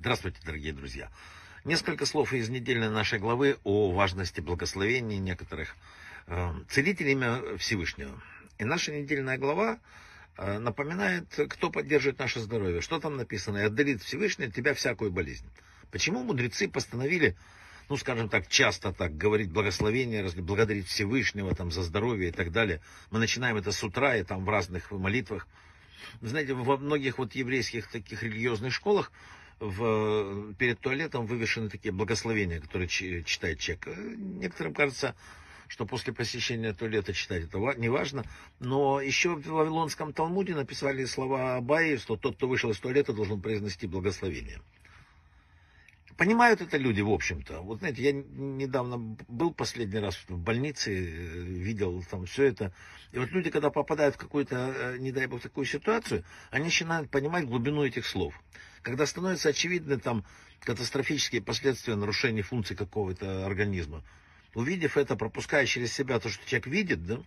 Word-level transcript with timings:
Здравствуйте, 0.00 0.40
дорогие 0.44 0.72
друзья. 0.72 1.12
Несколько 1.64 2.06
слов 2.06 2.32
из 2.32 2.48
недельной 2.48 2.90
нашей 2.90 3.20
главы 3.20 3.58
о 3.62 3.92
важности 3.92 4.40
благословений 4.40 5.18
некоторых 5.18 5.76
э, 6.26 6.50
целителей 6.68 7.12
имя 7.12 7.56
Всевышнего. 7.58 8.20
И 8.58 8.64
наша 8.64 8.90
недельная 8.90 9.38
глава 9.38 9.78
э, 10.36 10.58
напоминает, 10.58 11.32
кто 11.50 11.70
поддерживает 11.70 12.18
наше 12.18 12.40
здоровье. 12.40 12.80
Что 12.80 12.98
там 12.98 13.16
написано? 13.16 13.58
«И 13.58 13.62
отдалит 13.62 14.02
Всевышний 14.02 14.46
от 14.46 14.54
тебя 14.54 14.74
всякую 14.74 15.12
болезнь». 15.12 15.46
Почему 15.92 16.24
мудрецы 16.24 16.66
постановили, 16.66 17.36
ну, 17.88 17.96
скажем 17.96 18.28
так, 18.28 18.48
часто 18.48 18.92
так 18.92 19.16
говорить 19.16 19.52
благословение, 19.52 20.28
благодарить 20.38 20.88
Всевышнего 20.88 21.54
там, 21.54 21.70
за 21.70 21.84
здоровье 21.84 22.30
и 22.30 22.32
так 22.32 22.50
далее. 22.50 22.80
Мы 23.12 23.20
начинаем 23.20 23.56
это 23.56 23.70
с 23.70 23.84
утра 23.84 24.16
и 24.16 24.24
там 24.24 24.44
в 24.44 24.48
разных 24.48 24.90
молитвах. 24.90 25.46
Вы 26.20 26.28
знаете, 26.28 26.54
во 26.54 26.76
многих 26.76 27.18
вот 27.18 27.34
еврейских 27.34 27.90
таких 27.90 28.22
религиозных 28.22 28.72
школах 28.72 29.12
в, 29.60 30.54
перед 30.54 30.80
туалетом 30.80 31.26
вывешены 31.26 31.68
такие 31.68 31.92
благословения, 31.92 32.60
которые 32.60 32.88
читает 32.88 33.58
человек. 33.58 33.88
Некоторым 34.16 34.74
кажется, 34.74 35.14
что 35.68 35.86
после 35.86 36.12
посещения 36.12 36.72
туалета 36.72 37.12
читать 37.12 37.44
это 37.44 37.58
не 37.76 37.88
важно. 37.88 38.24
Но 38.60 39.00
еще 39.00 39.36
в 39.36 39.46
Вавилонском 39.46 40.12
Талмуде 40.12 40.54
написали 40.54 41.04
слова 41.04 41.56
Абаи, 41.56 41.96
что 41.96 42.16
тот, 42.16 42.36
кто 42.36 42.48
вышел 42.48 42.70
из 42.70 42.78
туалета, 42.78 43.12
должен 43.12 43.40
произнести 43.40 43.86
благословение. 43.86 44.60
Понимают 46.16 46.60
это 46.60 46.76
люди, 46.76 47.00
в 47.00 47.10
общем-то. 47.10 47.60
Вот 47.62 47.80
знаете, 47.80 48.02
я 48.02 48.12
недавно 48.12 48.98
был 49.26 49.52
последний 49.52 49.98
раз 49.98 50.16
в 50.28 50.38
больнице, 50.38 50.92
э, 50.92 51.40
видел 51.42 52.04
там 52.08 52.26
все 52.26 52.44
это. 52.44 52.72
И 53.10 53.18
вот 53.18 53.30
люди, 53.30 53.50
когда 53.50 53.70
попадают 53.70 54.14
в 54.14 54.18
какую-то, 54.18 54.74
э, 54.76 54.98
не 54.98 55.10
дай 55.10 55.26
бог, 55.26 55.40
такую 55.40 55.66
ситуацию, 55.66 56.24
они 56.50 56.66
начинают 56.66 57.10
понимать 57.10 57.46
глубину 57.46 57.84
этих 57.84 58.06
слов. 58.06 58.40
Когда 58.82 59.06
становятся 59.06 59.48
очевидны 59.48 59.98
там 59.98 60.24
катастрофические 60.60 61.42
последствия 61.42 61.96
нарушения 61.96 62.42
функций 62.42 62.76
какого-то 62.76 63.44
организма, 63.44 64.04
увидев 64.54 64.96
это, 64.96 65.16
пропуская 65.16 65.66
через 65.66 65.92
себя 65.92 66.20
то, 66.20 66.28
что 66.28 66.46
человек 66.46 66.68
видит, 66.68 67.04
да, 67.04 67.20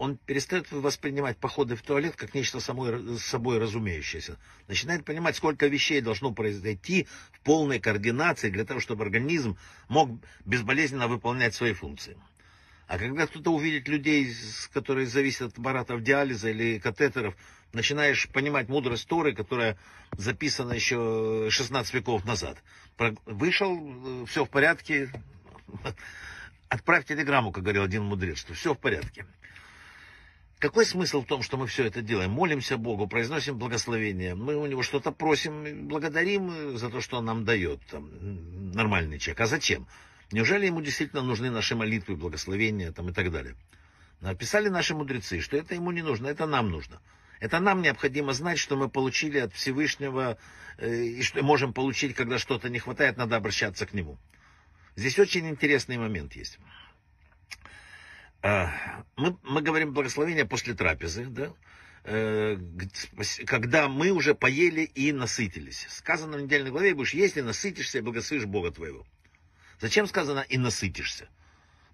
он 0.00 0.16
перестает 0.16 0.72
воспринимать 0.72 1.36
походы 1.36 1.76
в 1.76 1.82
туалет 1.82 2.16
как 2.16 2.32
нечто 2.32 2.58
самой, 2.58 3.18
собой 3.18 3.58
разумеющееся. 3.58 4.38
Начинает 4.66 5.04
понимать, 5.04 5.36
сколько 5.36 5.66
вещей 5.66 6.00
должно 6.00 6.32
произойти 6.32 7.06
в 7.32 7.40
полной 7.40 7.80
координации 7.80 8.48
для 8.48 8.64
того, 8.64 8.80
чтобы 8.80 9.04
организм 9.04 9.58
мог 9.88 10.10
безболезненно 10.46 11.06
выполнять 11.06 11.54
свои 11.54 11.74
функции. 11.74 12.16
А 12.86 12.96
когда 12.96 13.26
кто-то 13.26 13.52
увидит 13.52 13.88
людей, 13.88 14.34
которые 14.72 15.06
зависят 15.06 15.52
от 15.52 15.58
аппаратов 15.58 16.02
диализа 16.02 16.48
или 16.48 16.78
катетеров, 16.78 17.36
начинаешь 17.74 18.26
понимать 18.30 18.70
мудрость 18.70 19.06
Торы, 19.06 19.34
которая 19.34 19.76
записана 20.12 20.72
еще 20.72 21.48
16 21.50 21.92
веков 21.92 22.24
назад. 22.24 22.56
Вышел, 23.26 24.24
все 24.24 24.46
в 24.46 24.48
порядке, 24.48 25.10
отправь 26.70 27.04
телеграмму, 27.04 27.52
как 27.52 27.64
говорил 27.64 27.82
один 27.82 28.04
мудрец, 28.04 28.38
что 28.38 28.54
все 28.54 28.72
в 28.72 28.78
порядке. 28.78 29.26
Какой 30.60 30.84
смысл 30.84 31.22
в 31.22 31.26
том, 31.26 31.40
что 31.40 31.56
мы 31.56 31.66
все 31.66 31.86
это 31.86 32.02
делаем? 32.02 32.32
Молимся 32.32 32.76
Богу, 32.76 33.08
произносим 33.08 33.56
благословение, 33.56 34.34
мы 34.34 34.56
у 34.56 34.66
него 34.66 34.82
что-то 34.82 35.10
просим, 35.10 35.88
благодарим 35.88 36.76
за 36.76 36.90
то, 36.90 37.00
что 37.00 37.16
он 37.16 37.24
нам 37.24 37.46
дает, 37.46 37.80
там, 37.90 38.10
нормальный 38.74 39.18
человек. 39.18 39.40
А 39.40 39.46
зачем? 39.46 39.86
Неужели 40.30 40.66
ему 40.66 40.82
действительно 40.82 41.22
нужны 41.22 41.50
наши 41.50 41.74
молитвы, 41.74 42.14
благословения 42.14 42.92
там, 42.92 43.08
и 43.08 43.12
так 43.14 43.32
далее? 43.32 43.56
Написали 44.20 44.68
наши 44.68 44.94
мудрецы, 44.94 45.40
что 45.40 45.56
это 45.56 45.74
ему 45.74 45.92
не 45.92 46.02
нужно, 46.02 46.26
это 46.26 46.44
нам 46.44 46.70
нужно. 46.70 47.00
Это 47.40 47.58
нам 47.58 47.80
необходимо 47.80 48.34
знать, 48.34 48.58
что 48.58 48.76
мы 48.76 48.90
получили 48.90 49.38
от 49.38 49.54
Всевышнего, 49.54 50.36
э, 50.76 50.94
и 50.94 51.22
что 51.22 51.42
можем 51.42 51.72
получить, 51.72 52.14
когда 52.14 52.36
что-то 52.36 52.68
не 52.68 52.78
хватает, 52.78 53.16
надо 53.16 53.36
обращаться 53.36 53.86
к 53.86 53.94
нему. 53.94 54.18
Здесь 54.94 55.18
очень 55.18 55.48
интересный 55.48 55.96
момент 55.96 56.36
есть. 56.36 56.58
А, 58.42 59.04
мы, 59.16 59.36
мы 59.42 59.60
говорим 59.60 59.92
благословение 59.92 60.46
после 60.46 60.74
трапезы, 60.74 61.26
да? 61.26 61.52
Э, 62.04 62.56
когда 63.46 63.88
мы 63.88 64.10
уже 64.10 64.34
поели 64.34 64.82
и 64.82 65.12
насытились. 65.12 65.86
Сказано 65.90 66.38
в 66.38 66.42
недельной 66.42 66.70
главе, 66.70 66.94
будешь 66.94 67.12
есть 67.12 67.36
и 67.36 67.42
насытишься, 67.42 67.98
и 67.98 68.00
благословишь 68.00 68.46
Бога 68.46 68.70
твоего. 68.70 69.06
Зачем 69.80 70.06
сказано 70.06 70.40
и 70.48 70.56
насытишься? 70.56 71.28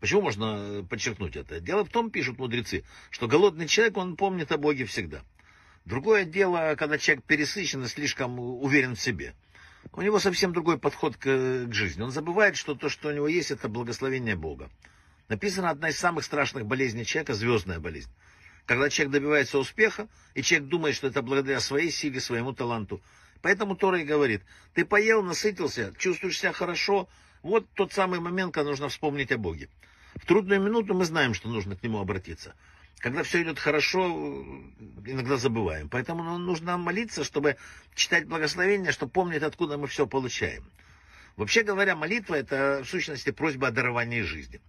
Почему 0.00 0.22
можно 0.22 0.84
подчеркнуть 0.90 1.36
это? 1.36 1.60
Дело 1.60 1.84
в 1.84 1.88
том, 1.88 2.10
пишут 2.10 2.38
мудрецы, 2.38 2.82
что 3.10 3.28
голодный 3.28 3.68
человек, 3.68 3.96
он 3.96 4.16
помнит 4.16 4.50
о 4.50 4.58
Боге 4.58 4.84
всегда. 4.84 5.22
Другое 5.84 6.24
дело, 6.24 6.74
когда 6.76 6.98
человек 6.98 7.24
пересыщен 7.24 7.84
и 7.84 7.88
слишком 7.88 8.40
уверен 8.40 8.96
в 8.96 9.00
себе. 9.00 9.34
У 9.92 10.02
него 10.02 10.18
совсем 10.18 10.52
другой 10.52 10.78
подход 10.78 11.16
к, 11.16 11.66
к 11.66 11.72
жизни. 11.72 12.02
Он 12.02 12.10
забывает, 12.10 12.56
что 12.56 12.74
то, 12.74 12.88
что 12.88 13.08
у 13.08 13.12
него 13.12 13.28
есть, 13.28 13.52
это 13.52 13.68
благословение 13.68 14.34
Бога. 14.34 14.70
Написано, 15.32 15.70
одна 15.70 15.88
из 15.88 15.98
самых 15.98 16.26
страшных 16.26 16.66
болезней 16.66 17.06
человека– 17.06 17.32
звездная 17.34 17.80
болезнь. 17.80 18.10
Когда 18.66 18.90
человек 18.90 19.14
добивается 19.14 19.58
успеха, 19.58 20.06
и 20.34 20.42
человек 20.42 20.68
думает, 20.68 20.94
что 20.94 21.06
это 21.06 21.22
благодаря 21.22 21.58
своей 21.58 21.90
силе, 21.90 22.20
своему 22.20 22.52
таланту. 22.52 23.00
Поэтому 23.40 23.74
Тора 23.74 23.98
и 23.98 24.04
говорит, 24.04 24.42
ты 24.74 24.84
поел, 24.84 25.22
насытился, 25.22 25.94
чувствуешь 25.96 26.38
себя 26.38 26.52
хорошо, 26.52 27.08
вот 27.42 27.66
тот 27.72 27.94
самый 27.94 28.20
момент, 28.20 28.52
когда 28.52 28.68
нужно 28.68 28.90
вспомнить 28.90 29.32
о 29.32 29.38
Боге. 29.38 29.70
В 30.16 30.26
трудную 30.26 30.60
минуту 30.60 30.92
мы 30.92 31.06
знаем, 31.06 31.32
что 31.32 31.48
нужно 31.48 31.76
к 31.76 31.82
Нему 31.82 31.98
обратиться. 31.98 32.54
Когда 32.98 33.22
все 33.22 33.42
идет 33.42 33.58
хорошо, 33.58 34.08
иногда 35.06 35.38
забываем. 35.38 35.88
Поэтому 35.88 36.36
нужно 36.36 36.76
молиться, 36.76 37.24
чтобы 37.24 37.56
читать 37.94 38.26
благословение, 38.26 38.92
чтобы 38.92 39.12
помнить, 39.12 39.42
откуда 39.42 39.78
мы 39.78 39.86
все 39.86 40.06
получаем. 40.06 40.62
Вообще 41.36 41.62
говоря, 41.62 41.96
молитва– 41.96 42.34
это 42.36 42.82
в 42.84 42.86
сущности 42.86 43.30
просьба 43.30 43.68
о 43.68 43.70
даровании 43.70 44.20
жизни 44.20 44.60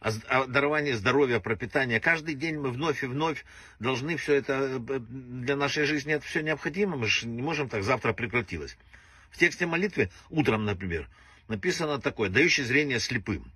о 0.00 0.46
даровании 0.46 0.92
здоровья, 0.92 1.40
пропитания. 1.40 2.00
Каждый 2.00 2.34
день 2.34 2.58
мы 2.58 2.70
вновь 2.70 3.02
и 3.02 3.06
вновь 3.06 3.44
должны 3.78 4.16
все 4.16 4.34
это, 4.34 4.80
э, 4.88 4.98
для 5.00 5.56
нашей 5.56 5.84
жизни 5.84 6.14
это 6.14 6.24
все 6.24 6.42
необходимо. 6.42 6.96
Мы 6.96 7.06
же 7.06 7.26
не 7.26 7.42
можем 7.42 7.68
так, 7.68 7.82
завтра 7.82 8.12
прекратилось. 8.12 8.76
В 9.30 9.38
тексте 9.38 9.66
молитвы, 9.66 10.10
утром, 10.30 10.64
например, 10.64 11.08
написано 11.48 12.00
такое, 12.00 12.28
дающий 12.28 12.62
зрение 12.62 13.00
слепым. 13.00 13.50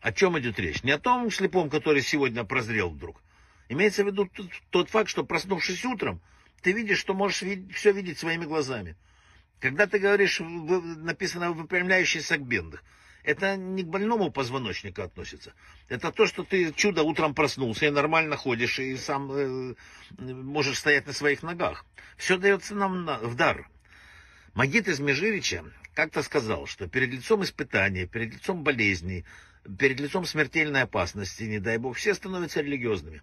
О 0.00 0.12
чем 0.12 0.38
идет 0.38 0.58
речь? 0.58 0.82
Не 0.84 0.92
о 0.92 0.98
том 0.98 1.30
слепом, 1.30 1.70
который 1.70 2.02
сегодня 2.02 2.44
прозрел 2.44 2.90
вдруг. 2.90 3.20
Имеется 3.68 4.04
в 4.04 4.06
виду 4.06 4.30
тот, 4.70 4.88
факт, 4.90 5.10
что 5.10 5.24
проснувшись 5.24 5.84
утром, 5.84 6.20
ты 6.62 6.72
видишь, 6.72 6.98
что 6.98 7.14
можешь 7.14 7.42
все 7.74 7.92
видеть 7.92 8.18
своими 8.18 8.44
глазами. 8.44 8.96
Когда 9.60 9.86
ты 9.86 9.98
говоришь, 9.98 10.40
написано 10.40 11.52
выпрямляющийся 11.52 12.36
к 12.36 12.42
бедных, 12.42 12.82
это 13.28 13.58
не 13.58 13.82
к 13.82 13.88
больному 13.88 14.30
позвоночнику 14.30 15.02
относится. 15.02 15.52
Это 15.90 16.10
то, 16.12 16.26
что 16.26 16.44
ты 16.44 16.72
чудо 16.72 17.02
утром 17.02 17.34
проснулся 17.34 17.84
и 17.84 17.90
нормально 17.90 18.38
ходишь, 18.38 18.78
и 18.78 18.96
сам 18.96 19.30
э, 19.30 19.74
можешь 20.18 20.78
стоять 20.78 21.06
на 21.06 21.12
своих 21.12 21.42
ногах. 21.42 21.84
Все 22.16 22.38
дается 22.38 22.74
нам 22.74 23.04
на, 23.04 23.18
в 23.18 23.34
дар. 23.34 23.68
Магит 24.54 24.88
из 24.88 24.98
Межирича 24.98 25.62
как-то 25.92 26.22
сказал, 26.22 26.64
что 26.66 26.88
перед 26.88 27.10
лицом 27.10 27.42
испытаний, 27.42 28.06
перед 28.06 28.32
лицом 28.32 28.64
болезней, 28.64 29.26
перед 29.78 30.00
лицом 30.00 30.24
смертельной 30.24 30.84
опасности, 30.84 31.42
не 31.42 31.58
дай 31.58 31.76
бог, 31.76 31.98
все 31.98 32.14
становятся 32.14 32.62
религиозными. 32.62 33.20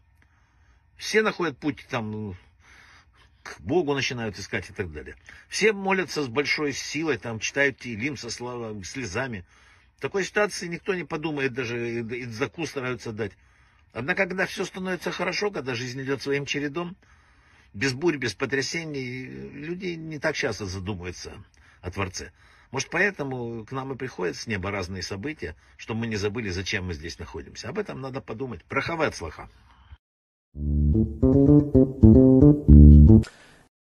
Все 0.98 1.24
находят 1.24 1.58
путь 1.58 1.84
там 1.90 2.38
к 3.42 3.60
Богу 3.60 3.96
начинают 3.96 4.38
искать 4.38 4.70
и 4.70 4.74
так 4.74 4.92
далее. 4.92 5.16
Все 5.50 5.74
молятся 5.74 6.22
с 6.22 6.28
большой 6.28 6.74
силой, 6.74 7.18
там 7.18 7.40
читают 7.40 7.80
Тилим 7.80 8.18
со 8.18 8.30
слезами. 8.30 9.46
В 9.98 10.02
такой 10.02 10.24
ситуации 10.24 10.68
никто 10.68 10.94
не 10.94 11.04
подумает, 11.04 11.54
даже 11.54 12.02
и 12.02 12.26
заку 12.26 12.66
стараются 12.66 13.12
дать. 13.12 13.32
Однако, 13.94 14.24
когда 14.24 14.46
все 14.46 14.66
становится 14.66 15.12
хорошо, 15.12 15.52
когда 15.52 15.74
жизнь 15.74 16.02
идет 16.02 16.22
своим 16.22 16.46
чередом, 16.46 16.98
без 17.74 17.94
бурь, 17.94 18.18
без 18.18 18.34
потрясений, 18.34 19.26
люди 19.26 19.96
не 19.96 20.20
так 20.20 20.36
часто 20.36 20.66
задумываются 20.66 21.34
о 21.82 21.92
Творце. 21.92 22.32
Может, 22.72 22.90
поэтому 22.90 23.66
к 23.66 23.72
нам 23.72 23.94
и 23.94 23.96
приходят 23.96 24.36
с 24.36 24.48
неба 24.48 24.70
разные 24.70 25.02
события, 25.02 25.56
чтобы 25.78 26.02
мы 26.02 26.08
не 26.08 26.18
забыли, 26.18 26.50
зачем 26.50 26.88
мы 26.88 26.94
здесь 26.94 27.18
находимся. 27.20 27.70
Об 27.70 27.80
этом 27.80 28.02
надо 28.02 28.20
подумать. 28.20 28.66
Прохавай 28.66 29.08
от 29.08 29.16
слаха. 29.16 29.50